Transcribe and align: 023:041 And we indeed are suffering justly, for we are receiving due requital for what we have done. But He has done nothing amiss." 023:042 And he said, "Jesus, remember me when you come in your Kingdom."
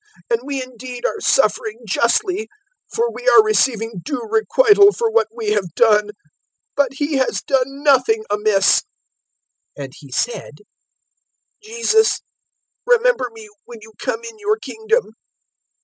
023:041 0.31 0.31
And 0.39 0.47
we 0.47 0.63
indeed 0.63 1.05
are 1.05 1.19
suffering 1.21 1.77
justly, 1.85 2.47
for 2.91 3.11
we 3.11 3.29
are 3.29 3.43
receiving 3.43 3.99
due 4.01 4.27
requital 4.27 4.91
for 4.91 5.11
what 5.11 5.27
we 5.31 5.51
have 5.51 5.75
done. 5.75 6.09
But 6.75 6.93
He 6.93 7.17
has 7.17 7.43
done 7.43 7.83
nothing 7.83 8.23
amiss." 8.31 8.81
023:042 9.77 9.83
And 9.83 9.93
he 9.95 10.11
said, 10.11 10.53
"Jesus, 11.63 12.21
remember 12.83 13.29
me 13.31 13.47
when 13.65 13.77
you 13.83 13.93
come 13.99 14.23
in 14.23 14.39
your 14.39 14.57
Kingdom." 14.57 15.11